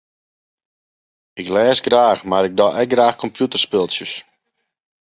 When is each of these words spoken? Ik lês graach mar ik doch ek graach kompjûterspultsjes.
Ik 1.39 1.47
lês 1.55 1.79
graach 1.85 2.21
mar 2.29 2.45
ik 2.49 2.53
doch 2.59 2.75
ek 2.81 2.89
graach 2.93 3.17
kompjûterspultsjes. 3.21 4.13